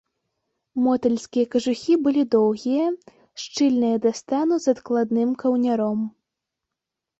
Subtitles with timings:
[0.85, 2.87] Мотальскія кажухі былі доўгія,
[3.43, 5.99] шчыльныя да стану з адкладным каўняром.